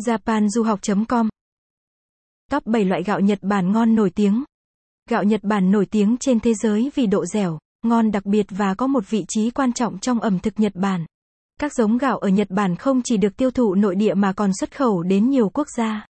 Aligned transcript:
japanduhoc.com 0.00 1.28
Top 2.50 2.66
7 2.66 2.84
loại 2.84 3.02
gạo 3.02 3.20
Nhật 3.20 3.38
Bản 3.42 3.72
ngon 3.72 3.94
nổi 3.94 4.10
tiếng. 4.10 4.44
Gạo 5.10 5.24
Nhật 5.24 5.40
Bản 5.44 5.70
nổi 5.70 5.86
tiếng 5.86 6.16
trên 6.20 6.40
thế 6.40 6.54
giới 6.54 6.90
vì 6.94 7.06
độ 7.06 7.26
dẻo, 7.26 7.58
ngon 7.82 8.10
đặc 8.10 8.26
biệt 8.26 8.46
và 8.50 8.74
có 8.74 8.86
một 8.86 9.10
vị 9.10 9.24
trí 9.28 9.50
quan 9.50 9.72
trọng 9.72 9.98
trong 9.98 10.20
ẩm 10.20 10.38
thực 10.38 10.60
Nhật 10.60 10.72
Bản. 10.74 11.06
Các 11.60 11.74
giống 11.74 11.98
gạo 11.98 12.18
ở 12.18 12.28
Nhật 12.28 12.50
Bản 12.50 12.76
không 12.76 13.00
chỉ 13.04 13.16
được 13.16 13.36
tiêu 13.36 13.50
thụ 13.50 13.74
nội 13.74 13.94
địa 13.94 14.14
mà 14.14 14.32
còn 14.32 14.50
xuất 14.60 14.76
khẩu 14.76 15.02
đến 15.02 15.30
nhiều 15.30 15.48
quốc 15.48 15.66
gia. 15.76 16.06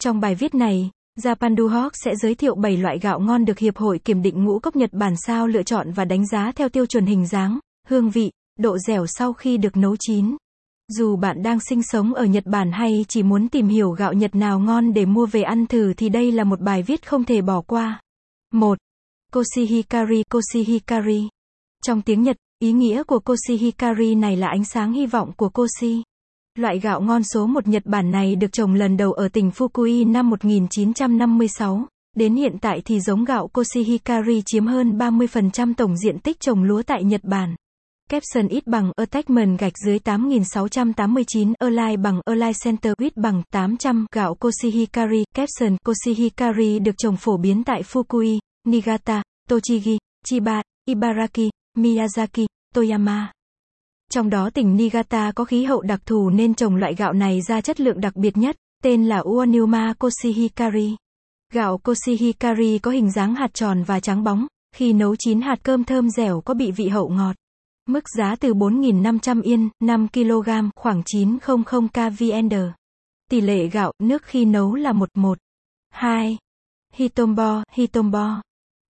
Trong 0.00 0.20
bài 0.20 0.34
viết 0.34 0.54
này, 0.54 0.90
JapanDuhoc 1.20 1.90
sẽ 1.92 2.16
giới 2.16 2.34
thiệu 2.34 2.54
7 2.54 2.76
loại 2.76 2.98
gạo 2.98 3.20
ngon 3.20 3.44
được 3.44 3.58
Hiệp 3.58 3.76
hội 3.76 3.98
Kiểm 3.98 4.22
định 4.22 4.44
ngũ 4.44 4.58
cốc 4.58 4.76
Nhật 4.76 4.92
Bản 4.92 5.14
sao 5.26 5.46
lựa 5.46 5.62
chọn 5.62 5.92
và 5.92 6.04
đánh 6.04 6.26
giá 6.26 6.52
theo 6.52 6.68
tiêu 6.68 6.86
chuẩn 6.86 7.06
hình 7.06 7.26
dáng, 7.26 7.58
hương 7.88 8.10
vị, 8.10 8.30
độ 8.58 8.78
dẻo 8.78 9.06
sau 9.06 9.32
khi 9.32 9.56
được 9.56 9.76
nấu 9.76 9.96
chín. 10.00 10.36
Dù 10.98 11.16
bạn 11.16 11.42
đang 11.42 11.60
sinh 11.60 11.82
sống 11.82 12.14
ở 12.14 12.24
Nhật 12.24 12.46
Bản 12.46 12.72
hay 12.72 13.04
chỉ 13.08 13.22
muốn 13.22 13.48
tìm 13.48 13.68
hiểu 13.68 13.90
gạo 13.90 14.12
Nhật 14.12 14.34
nào 14.34 14.60
ngon 14.60 14.92
để 14.92 15.06
mua 15.06 15.26
về 15.26 15.42
ăn 15.42 15.66
thử 15.66 15.92
thì 15.96 16.08
đây 16.08 16.32
là 16.32 16.44
một 16.44 16.60
bài 16.60 16.82
viết 16.82 17.08
không 17.08 17.24
thể 17.24 17.42
bỏ 17.42 17.60
qua. 17.60 18.00
1. 18.52 18.78
Koshihikari 19.32 20.22
Koshihikari 20.30 21.28
Trong 21.84 22.02
tiếng 22.02 22.22
Nhật, 22.22 22.36
ý 22.58 22.72
nghĩa 22.72 23.02
của 23.02 23.18
Koshihikari 23.18 24.14
này 24.14 24.36
là 24.36 24.48
ánh 24.48 24.64
sáng 24.64 24.92
hy 24.92 25.06
vọng 25.06 25.32
của 25.36 25.48
Koshi. 25.48 26.02
Loại 26.58 26.78
gạo 26.78 27.00
ngon 27.00 27.22
số 27.22 27.46
1 27.46 27.68
Nhật 27.68 27.86
Bản 27.86 28.10
này 28.10 28.36
được 28.36 28.52
trồng 28.52 28.74
lần 28.74 28.96
đầu 28.96 29.12
ở 29.12 29.28
tỉnh 29.28 29.50
Fukui 29.50 30.12
năm 30.12 30.30
1956. 30.30 31.86
Đến 32.16 32.34
hiện 32.34 32.56
tại 32.60 32.82
thì 32.84 33.00
giống 33.00 33.24
gạo 33.24 33.48
Koshihikari 33.48 34.42
chiếm 34.46 34.66
hơn 34.66 34.98
30% 34.98 35.74
tổng 35.74 35.96
diện 35.96 36.18
tích 36.18 36.40
trồng 36.40 36.62
lúa 36.62 36.82
tại 36.82 37.04
Nhật 37.04 37.24
Bản. 37.24 37.54
Capson 38.12 38.48
ít 38.48 38.66
bằng 38.66 38.92
Attachment 38.96 39.58
gạch 39.58 39.72
dưới 39.86 39.98
8689 39.98 41.52
Align 41.58 42.02
bằng 42.02 42.20
Align 42.24 42.52
Center 42.64 42.92
ít 42.98 43.16
bằng 43.16 43.42
800 43.50 44.06
Gạo 44.14 44.34
Koshihikari 44.34 45.24
Capson 45.34 45.76
Koshihikari 45.84 46.78
được 46.78 46.92
trồng 46.98 47.16
phổ 47.16 47.36
biến 47.36 47.64
tại 47.64 47.82
Fukui, 47.82 48.38
Niigata, 48.68 49.22
Tochigi, 49.48 49.98
Chiba, 50.24 50.62
Ibaraki, 50.88 51.50
Miyazaki, 51.78 52.46
Toyama. 52.74 53.32
Trong 54.10 54.30
đó 54.30 54.50
tỉnh 54.54 54.76
Niigata 54.76 55.32
có 55.34 55.44
khí 55.44 55.64
hậu 55.64 55.82
đặc 55.82 56.00
thù 56.06 56.30
nên 56.30 56.54
trồng 56.54 56.76
loại 56.76 56.94
gạo 56.94 57.12
này 57.12 57.40
ra 57.48 57.60
chất 57.60 57.80
lượng 57.80 58.00
đặc 58.00 58.16
biệt 58.16 58.36
nhất, 58.36 58.56
tên 58.82 59.04
là 59.04 59.18
Uonuma 59.18 59.94
Koshihikari. 59.98 60.96
Gạo 61.52 61.78
Koshihikari 61.78 62.78
có 62.78 62.90
hình 62.90 63.12
dáng 63.12 63.34
hạt 63.34 63.54
tròn 63.54 63.82
và 63.82 64.00
trắng 64.00 64.24
bóng, 64.24 64.46
khi 64.76 64.92
nấu 64.92 65.16
chín 65.16 65.40
hạt 65.40 65.56
cơm 65.62 65.84
thơm 65.84 66.10
dẻo 66.10 66.40
có 66.40 66.54
bị 66.54 66.70
vị 66.70 66.88
hậu 66.88 67.08
ngọt. 67.08 67.36
Mức 67.88 68.04
giá 68.16 68.36
từ 68.40 68.54
4.500 68.54 69.42
yên, 69.42 69.68
5 69.80 70.08
kg, 70.08 70.48
khoảng 70.76 71.02
900 71.06 71.88
kvnd. 71.88 72.54
Tỷ 73.30 73.40
lệ 73.40 73.66
gạo, 73.66 73.92
nước 74.02 74.22
khi 74.22 74.44
nấu 74.44 74.74
là 74.74 74.92
11. 74.92 75.38
2. 75.90 76.38
Hitombo, 76.94 77.62
Hitombo. 77.72 78.42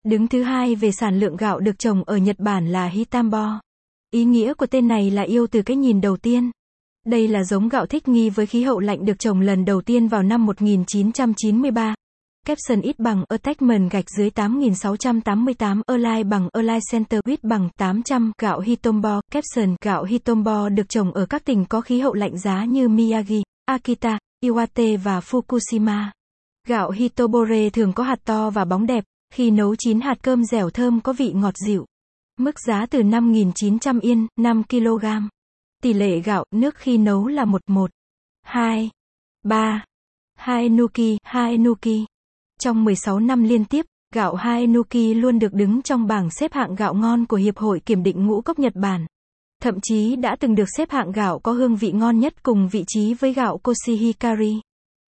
Đứng 0.04 0.28
thứ 0.28 0.42
hai 0.42 0.74
về 0.74 0.92
sản 0.92 1.20
lượng 1.20 1.36
gạo 1.36 1.60
được 1.60 1.78
trồng 1.78 2.04
ở 2.04 2.16
Nhật 2.16 2.38
Bản 2.38 2.68
là 2.68 2.86
Hitambo. 2.86 3.60
Ý 4.10 4.24
nghĩa 4.24 4.54
của 4.54 4.66
tên 4.66 4.88
này 4.88 5.10
là 5.10 5.22
yêu 5.22 5.46
từ 5.46 5.62
cái 5.62 5.76
nhìn 5.76 6.00
đầu 6.00 6.16
tiên. 6.16 6.50
Đây 7.06 7.28
là 7.28 7.44
giống 7.44 7.68
gạo 7.68 7.86
thích 7.86 8.08
nghi 8.08 8.30
với 8.30 8.46
khí 8.46 8.62
hậu 8.62 8.80
lạnh 8.80 9.04
được 9.04 9.18
trồng 9.18 9.40
lần 9.40 9.64
đầu 9.64 9.80
tiên 9.80 10.08
vào 10.08 10.22
năm 10.22 10.46
1993. 10.46 11.94
Capson 12.46 12.80
ít 12.80 12.98
bằng 12.98 13.24
Attachment 13.28 13.90
gạch 13.90 14.04
dưới 14.18 14.30
8688 14.30 15.82
Align 15.86 16.28
bằng 16.28 16.48
Align 16.52 16.80
Center 16.90 17.20
ít 17.24 17.44
bằng 17.44 17.68
800 17.76 18.32
Gạo 18.38 18.60
Hitombo 18.60 19.20
Capson 19.30 19.76
Gạo 19.84 20.04
Hitombo 20.04 20.68
được 20.68 20.88
trồng 20.88 21.12
ở 21.12 21.26
các 21.26 21.44
tỉnh 21.44 21.64
có 21.64 21.80
khí 21.80 22.00
hậu 22.00 22.14
lạnh 22.14 22.38
giá 22.38 22.64
như 22.64 22.88
Miyagi, 22.88 23.42
Akita, 23.64 24.18
Iwate 24.44 24.98
và 24.98 25.20
Fukushima. 25.20 26.04
Gạo 26.68 26.90
Hitobore 26.90 27.70
thường 27.70 27.92
có 27.92 28.04
hạt 28.04 28.18
to 28.24 28.50
và 28.50 28.64
bóng 28.64 28.86
đẹp, 28.86 29.04
khi 29.34 29.50
nấu 29.50 29.76
chín 29.76 30.00
hạt 30.00 30.16
cơm 30.22 30.44
dẻo 30.44 30.70
thơm 30.70 31.00
có 31.00 31.12
vị 31.12 31.32
ngọt 31.32 31.54
dịu. 31.66 31.86
Mức 32.38 32.54
giá 32.66 32.86
từ 32.90 33.02
5.900 33.02 34.00
yên, 34.00 34.26
5 34.40 34.62
kg. 34.64 35.06
Tỷ 35.82 35.92
lệ 35.92 36.20
gạo, 36.20 36.44
nước 36.54 36.74
khi 36.76 36.98
nấu 36.98 37.26
là 37.26 37.44
1-1. 37.44 37.86
2. 38.42 38.90
3. 39.44 39.84
2 40.34 40.68
Nuki, 40.68 41.18
2 41.22 41.58
Nuki. 41.58 42.11
Trong 42.60 42.84
16 42.84 43.20
năm 43.20 43.42
liên 43.42 43.64
tiếp, 43.64 43.86
gạo 44.14 44.34
Haenuki 44.34 45.14
luôn 45.16 45.38
được 45.38 45.52
đứng 45.52 45.82
trong 45.82 46.06
bảng 46.06 46.30
xếp 46.30 46.52
hạng 46.52 46.74
gạo 46.74 46.94
ngon 46.94 47.26
của 47.26 47.36
Hiệp 47.36 47.58
hội 47.58 47.80
Kiểm 47.80 48.02
định 48.02 48.26
Ngũ 48.26 48.40
cốc 48.40 48.58
Nhật 48.58 48.72
Bản. 48.76 49.06
Thậm 49.62 49.74
chí 49.82 50.16
đã 50.16 50.36
từng 50.40 50.54
được 50.54 50.68
xếp 50.76 50.90
hạng 50.90 51.12
gạo 51.12 51.38
có 51.38 51.52
hương 51.52 51.76
vị 51.76 51.92
ngon 51.92 52.18
nhất 52.18 52.42
cùng 52.42 52.68
vị 52.68 52.84
trí 52.86 53.14
với 53.14 53.32
gạo 53.32 53.58
Koshihikari. 53.58 54.60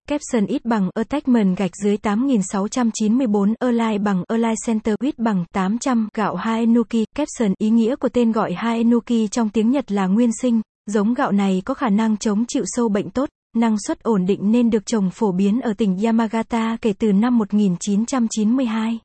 Capson 0.09 0.45
ít 0.45 0.65
bằng 0.65 0.89
Attachment 0.93 1.57
gạch 1.57 1.71
dưới 1.83 1.97
8694 1.97 3.53
Align 3.59 4.03
bằng 4.03 4.23
Align 4.27 4.55
Center 4.67 4.95
ít 4.99 5.19
bằng 5.19 5.45
800 5.53 6.09
Gạo 6.13 6.35
Haenuki 6.35 7.05
Capson 7.15 7.53
ý 7.57 7.69
nghĩa 7.69 7.95
của 7.95 8.09
tên 8.09 8.31
gọi 8.31 8.53
Haenuki 8.53 9.27
trong 9.31 9.49
tiếng 9.49 9.71
Nhật 9.71 9.91
là 9.91 10.07
nguyên 10.07 10.29
sinh, 10.41 10.61
giống 10.85 11.13
gạo 11.13 11.31
này 11.31 11.61
có 11.65 11.73
khả 11.73 11.89
năng 11.89 12.17
chống 12.17 12.45
chịu 12.47 12.63
sâu 12.65 12.89
bệnh 12.89 13.09
tốt, 13.09 13.29
năng 13.55 13.75
suất 13.87 14.03
ổn 14.03 14.25
định 14.25 14.51
nên 14.51 14.69
được 14.69 14.85
trồng 14.85 15.09
phổ 15.09 15.31
biến 15.31 15.61
ở 15.61 15.73
tỉnh 15.77 15.97
Yamagata 16.03 16.77
kể 16.81 16.93
từ 16.93 17.11
năm 17.11 17.37
1992. 17.37 18.99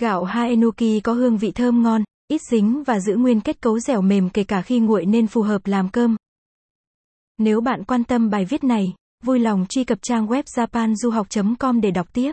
Gạo 0.00 0.24
Haenuki 0.24 1.00
có 1.04 1.12
hương 1.12 1.36
vị 1.36 1.50
thơm 1.50 1.82
ngon, 1.82 2.04
ít 2.28 2.40
dính 2.50 2.82
và 2.84 3.00
giữ 3.00 3.16
nguyên 3.16 3.40
kết 3.40 3.60
cấu 3.60 3.78
dẻo 3.78 4.00
mềm 4.00 4.30
kể 4.30 4.44
cả 4.44 4.62
khi 4.62 4.78
nguội 4.78 5.06
nên 5.06 5.26
phù 5.26 5.42
hợp 5.42 5.66
làm 5.66 5.88
cơm. 5.88 6.16
Nếu 7.38 7.60
bạn 7.60 7.84
quan 7.84 8.04
tâm 8.04 8.30
bài 8.30 8.44
viết 8.44 8.64
này, 8.64 8.94
vui 9.24 9.38
lòng 9.38 9.66
truy 9.68 9.84
cập 9.84 9.98
trang 10.02 10.26
web 10.26 10.42
japanduhoc.com 10.42 11.80
để 11.80 11.90
đọc 11.90 12.12
tiếp. 12.12 12.32